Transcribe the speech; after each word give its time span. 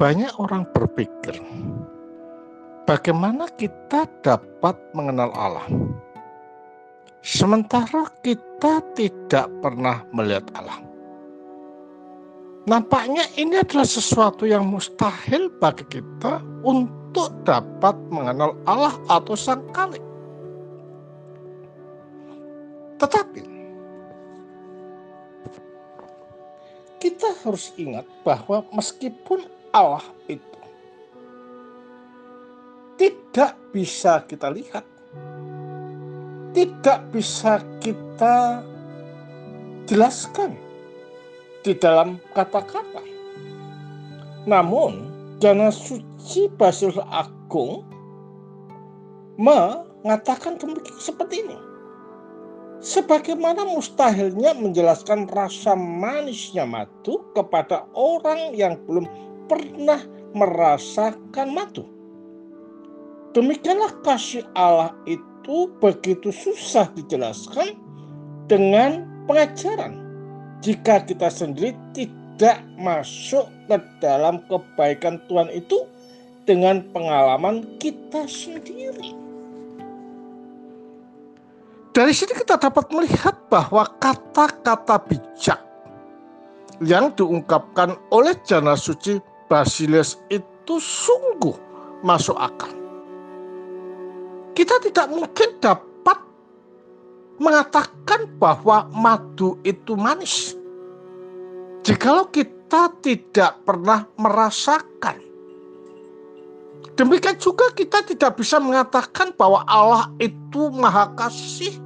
Banyak 0.00 0.40
orang 0.40 0.64
berpikir, 0.72 1.36
bagaimana 2.88 3.52
kita 3.52 4.08
dapat 4.24 4.72
mengenal 4.96 5.28
Allah? 5.36 5.68
Sementara 7.20 8.08
kita 8.24 8.80
tidak 8.96 9.52
pernah 9.60 10.00
melihat 10.16 10.48
Allah. 10.56 10.80
Nampaknya 12.64 13.28
ini 13.36 13.60
adalah 13.60 13.84
sesuatu 13.84 14.48
yang 14.48 14.72
mustahil 14.72 15.52
bagi 15.60 15.84
kita 15.92 16.40
untuk 16.64 17.36
dapat 17.44 17.92
mengenal 18.08 18.56
Allah 18.64 18.96
atau 19.04 19.36
Sang 19.36 19.68
Kalik. 19.76 20.00
Tetapi 22.96 23.49
kita 27.00 27.32
harus 27.40 27.72
ingat 27.80 28.04
bahwa 28.20 28.60
meskipun 28.76 29.48
Allah 29.72 30.04
itu 30.28 30.60
tidak 33.00 33.56
bisa 33.72 34.20
kita 34.28 34.52
lihat, 34.52 34.84
tidak 36.52 37.00
bisa 37.08 37.64
kita 37.80 38.60
jelaskan 39.88 40.60
di 41.64 41.72
dalam 41.72 42.20
kata-kata. 42.36 43.00
Namun, 44.44 45.08
Jana 45.40 45.72
Suci 45.72 46.52
Basil 46.60 46.92
Agung 47.08 47.80
mengatakan 49.40 50.60
seperti 51.00 51.48
ini. 51.48 51.69
Sebagaimana 52.80 53.68
mustahilnya 53.68 54.56
menjelaskan 54.56 55.28
rasa 55.28 55.76
manisnya 55.76 56.64
madu 56.64 57.20
kepada 57.36 57.84
orang 57.92 58.56
yang 58.56 58.80
belum 58.88 59.04
pernah 59.52 60.00
merasakan 60.32 61.52
madu. 61.52 61.84
Demikianlah 63.36 63.94
kasih 64.00 64.42
Allah 64.56 64.96
itu 65.04 65.30
itu 65.40 65.72
begitu 65.80 66.28
susah 66.28 66.92
dijelaskan 66.92 67.72
dengan 68.44 69.08
pengajaran 69.24 69.96
jika 70.60 71.00
kita 71.08 71.32
sendiri 71.32 71.72
tidak 71.96 72.60
masuk 72.76 73.48
ke 73.64 73.80
dalam 74.04 74.44
kebaikan 74.52 75.16
Tuhan 75.32 75.48
itu 75.48 75.88
dengan 76.44 76.84
pengalaman 76.92 77.64
kita 77.80 78.28
sendiri. 78.28 78.89
Dari 82.00 82.16
sini 82.16 82.32
kita 82.32 82.56
dapat 82.56 82.88
melihat 82.96 83.36
bahwa 83.52 83.84
kata-kata 84.00 84.96
bijak 85.04 85.60
yang 86.80 87.12
diungkapkan 87.12 87.92
oleh 88.08 88.32
Jana 88.40 88.72
Suci 88.72 89.20
Basileus 89.52 90.16
itu 90.32 90.80
sungguh 90.80 91.52
masuk 92.00 92.40
akal 92.40 92.80
kita 94.60 94.76
tidak 94.82 95.08
mungkin 95.08 95.56
dapat 95.56 96.20
mengatakan 97.40 98.28
bahwa 98.36 98.84
madu 98.92 99.56
itu 99.64 99.96
manis. 99.96 100.52
Jikalau 101.80 102.28
kita 102.28 102.92
tidak 103.00 103.56
pernah 103.64 104.04
merasakan. 104.20 105.16
Demikian 106.92 107.40
juga 107.40 107.72
kita 107.72 108.04
tidak 108.04 108.36
bisa 108.36 108.60
mengatakan 108.60 109.32
bahwa 109.32 109.64
Allah 109.64 110.12
itu 110.20 110.68
maha 110.68 111.08
kasih, 111.16 111.80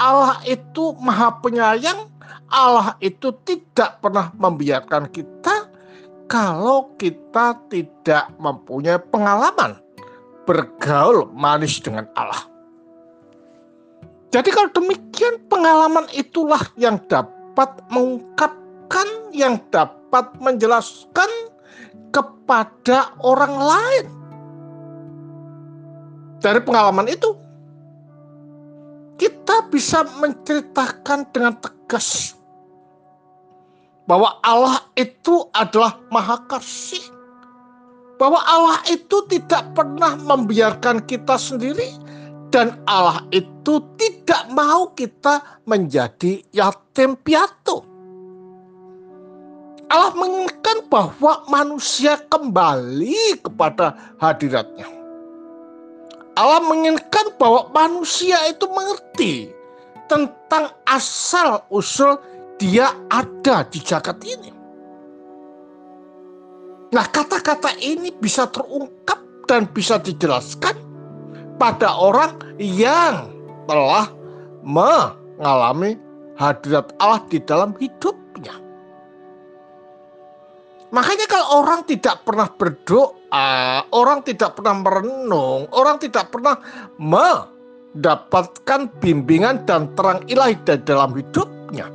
Allah 0.00 0.40
itu 0.48 0.96
maha 0.96 1.28
penyayang, 1.44 2.08
Allah 2.48 2.96
itu 3.04 3.36
tidak 3.44 4.00
pernah 4.00 4.32
membiarkan 4.32 5.12
kita 5.12 5.68
kalau 6.24 6.96
kita 6.96 7.60
tidak 7.68 8.32
mempunyai 8.40 8.96
pengalaman 9.12 9.76
bergaul 10.48 11.28
manis 11.36 11.76
dengan 11.84 12.08
Allah. 12.16 12.48
Jadi 14.32 14.48
kalau 14.48 14.72
demikian 14.72 15.42
pengalaman 15.52 16.08
itulah 16.16 16.62
yang 16.80 16.96
dapat 17.10 17.68
mengungkapkan, 17.92 19.08
yang 19.36 19.60
dapat 19.68 20.32
menjelaskan 20.40 21.28
kepada 22.08 23.12
orang 23.20 23.54
lain. 23.58 24.06
Dari 26.40 26.62
pengalaman 26.62 27.04
itu, 27.10 27.36
bisa 29.70 30.02
menceritakan 30.18 31.24
dengan 31.30 31.54
tegas 31.62 32.34
bahwa 34.10 34.42
Allah 34.42 34.82
itu 34.98 35.46
adalah 35.54 36.02
maha 36.10 36.42
kasih 36.50 37.02
bahwa 38.20 38.44
Allah 38.44 38.84
itu 38.92 39.24
tidak 39.32 39.72
pernah 39.72 40.12
membiarkan 40.20 41.00
kita 41.08 41.40
sendiri 41.40 41.88
dan 42.52 42.76
Allah 42.84 43.24
itu 43.32 43.80
tidak 43.96 44.50
mau 44.52 44.92
kita 44.92 45.62
menjadi 45.64 46.44
yatim 46.52 47.16
piatu. 47.24 47.80
Allah 49.90 50.14
menginginkan 50.14 50.86
bahwa 50.86 51.42
manusia 51.50 52.20
kembali 52.30 53.42
kepada 53.42 53.96
hadiratnya. 54.22 54.86
Allah 56.38 56.62
menginginkan 56.62 57.34
bahwa 57.40 57.72
manusia 57.74 58.38
itu 58.46 58.68
mengerti 58.70 59.50
tentang 60.10 60.74
asal 60.90 61.62
usul 61.70 62.18
dia 62.58 62.90
ada 63.06 63.62
di 63.70 63.78
jagat 63.78 64.18
ini. 64.26 64.50
Nah, 66.90 67.06
kata-kata 67.06 67.78
ini 67.78 68.10
bisa 68.10 68.50
terungkap 68.50 69.22
dan 69.46 69.70
bisa 69.70 70.02
dijelaskan 70.02 70.74
pada 71.54 71.94
orang 71.94 72.34
yang 72.58 73.30
telah 73.70 74.10
mengalami 74.66 75.94
hadirat 76.34 76.90
Allah 76.98 77.22
di 77.30 77.38
dalam 77.46 77.70
hidupnya. 77.78 78.58
Makanya 80.90 81.26
kalau 81.30 81.62
orang 81.62 81.86
tidak 81.86 82.26
pernah 82.26 82.50
berdoa, 82.50 83.86
orang 83.94 84.26
tidak 84.26 84.58
pernah 84.58 84.74
merenung, 84.74 85.70
orang 85.70 86.02
tidak 86.02 86.34
pernah 86.34 86.58
mendapatkan 87.94 88.86
bimbingan 89.02 89.66
dan 89.66 89.90
terang 89.98 90.22
ilahi 90.30 90.54
dalam 90.86 91.10
hidupnya. 91.14 91.90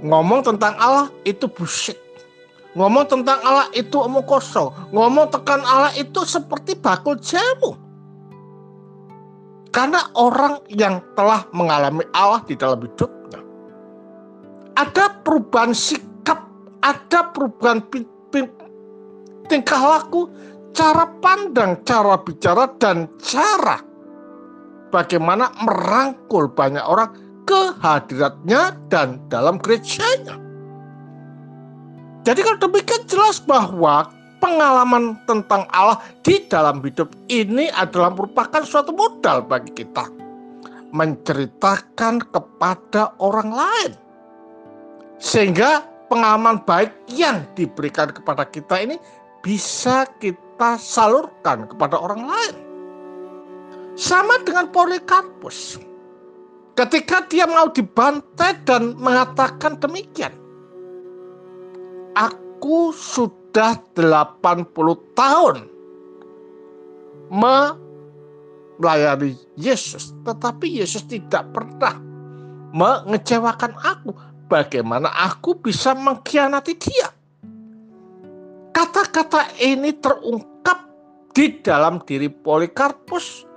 Ngomong 0.00 0.40
tentang 0.42 0.74
Allah 0.80 1.12
itu 1.28 1.44
bullshit 1.44 1.98
Ngomong 2.78 3.02
tentang 3.10 3.42
Allah 3.42 3.66
itu 3.74 3.98
omong 3.98 4.22
kosong. 4.22 4.70
Ngomong 4.94 5.26
tekan 5.34 5.58
Allah 5.66 5.90
itu 5.98 6.22
seperti 6.22 6.78
bakul 6.78 7.18
jamu. 7.18 7.74
Karena 9.74 10.06
orang 10.14 10.62
yang 10.70 11.02
telah 11.18 11.46
mengalami 11.50 12.06
Allah 12.14 12.38
di 12.46 12.54
dalam 12.54 12.78
hidupnya. 12.78 13.42
Ada 14.78 15.18
perubahan 15.26 15.74
sikap, 15.74 16.46
ada 16.86 17.34
perubahan 17.34 17.82
tingkah 19.50 19.82
laku, 19.82 20.30
cara 20.70 21.10
pandang, 21.18 21.74
cara 21.82 22.22
bicara, 22.22 22.70
dan 22.78 23.10
cara 23.18 23.89
bagaimana 24.90 25.54
merangkul 25.62 26.50
banyak 26.50 26.82
orang 26.82 27.14
ke 27.46 27.74
hadiratnya 27.82 28.76
dan 28.92 29.18
dalam 29.32 29.58
gerejanya. 29.58 30.38
Jadi 32.22 32.40
kalau 32.44 32.58
demikian 32.68 33.02
jelas 33.08 33.40
bahwa 33.40 34.12
pengalaman 34.38 35.16
tentang 35.24 35.64
Allah 35.72 35.98
di 36.20 36.44
dalam 36.46 36.84
hidup 36.84 37.10
ini 37.32 37.72
adalah 37.72 38.12
merupakan 38.12 38.60
suatu 38.62 38.92
modal 38.92 39.42
bagi 39.42 39.72
kita. 39.72 40.04
Menceritakan 40.90 42.22
kepada 42.28 43.14
orang 43.22 43.50
lain. 43.54 43.92
Sehingga 45.22 45.86
pengalaman 46.10 46.60
baik 46.66 46.90
yang 47.10 47.46
diberikan 47.54 48.10
kepada 48.10 48.42
kita 48.46 48.82
ini 48.82 48.98
bisa 49.40 50.04
kita 50.18 50.76
salurkan 50.76 51.70
kepada 51.70 51.96
orang 51.96 52.26
lain. 52.26 52.69
Sama 54.00 54.40
dengan 54.48 54.72
Polikarpus. 54.72 55.76
Ketika 56.72 57.28
dia 57.28 57.44
mau 57.44 57.68
dibantai 57.68 58.56
dan 58.64 58.96
mengatakan 58.96 59.76
demikian 59.76 60.32
aku 62.16 62.96
sudah 62.96 63.76
80 63.92 64.72
tahun 65.12 65.68
melayani 67.28 69.36
Yesus, 69.60 70.16
tetapi 70.24 70.80
Yesus 70.80 71.04
tidak 71.04 71.52
pernah 71.52 72.00
mengecewakan 72.72 73.76
aku. 73.76 74.16
Bagaimana 74.48 75.12
aku 75.14 75.60
bisa 75.60 75.94
mengkhianati 75.94 76.74
dia? 76.74 77.06
Kata-kata 78.74 79.46
ini 79.62 79.94
terungkap 79.94 80.90
di 81.36 81.60
dalam 81.62 82.02
diri 82.02 82.26
Polikarpus. 82.26 83.49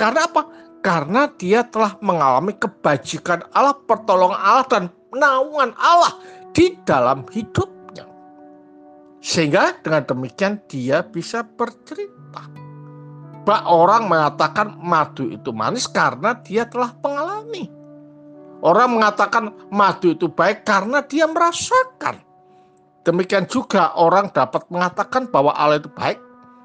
Karena 0.00 0.28
apa? 0.28 0.42
Karena 0.82 1.30
dia 1.38 1.62
telah 1.62 1.94
mengalami 2.02 2.54
kebajikan 2.58 3.46
Allah, 3.54 3.76
pertolongan 3.86 4.40
Allah, 4.40 4.66
dan 4.66 4.84
naungan 5.14 5.70
Allah 5.78 6.18
di 6.52 6.74
dalam 6.84 7.24
hidup 7.30 7.70
Sehingga 9.22 9.78
dengan 9.86 10.02
demikian 10.02 10.58
dia 10.66 11.06
bisa 11.06 11.46
bercerita. 11.46 12.42
Bah 13.46 13.62
orang 13.70 14.10
mengatakan 14.10 14.74
madu 14.82 15.30
itu 15.30 15.54
manis 15.54 15.86
karena 15.86 16.34
dia 16.42 16.66
telah 16.66 16.90
mengalami. 16.98 17.70
Orang 18.66 18.98
mengatakan 18.98 19.54
madu 19.70 20.10
itu 20.10 20.26
baik 20.26 20.66
karena 20.66 21.06
dia 21.06 21.30
merasakan. 21.30 22.18
Demikian 23.06 23.46
juga 23.46 23.94
orang 23.94 24.30
dapat 24.30 24.66
mengatakan 24.70 25.30
bahwa 25.30 25.54
Allah 25.54 25.78
itu 25.78 25.90
baik, 25.94 26.18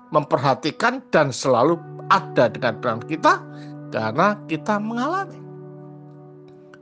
memperhatikan 0.10 1.02
dan 1.14 1.30
selalu 1.30 1.78
ada 2.08 2.52
dengan 2.52 2.80
dengan 2.80 3.02
kita 3.04 3.34
karena 3.92 4.36
kita 4.48 4.80
mengalami. 4.80 5.40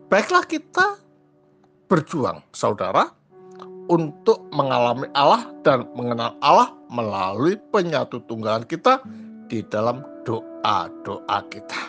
Baiklah 0.09 0.45
kita 0.45 1.01
berjuang, 1.89 2.41
saudara, 2.53 3.09
untuk 3.89 4.41
mengalami 4.53 5.09
Allah 5.13 5.49
dan 5.61 5.85
mengenal 5.93 6.33
Allah 6.41 6.73
melalui 6.89 7.57
penyatu 7.69 8.21
tunggalan 8.25 8.65
kita 8.65 9.01
di 9.49 9.61
dalam 9.69 10.01
doa-doa 10.25 11.39
kita. 11.53 11.81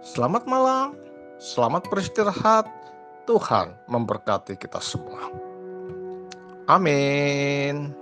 Selamat 0.00 0.44
malam, 0.48 0.96
selamat 1.40 1.88
beristirahat. 1.88 2.68
Tuhan 3.28 3.76
memberkati 3.86 4.58
kita 4.58 4.82
semua. 4.82 5.30
Amin. 6.66 7.99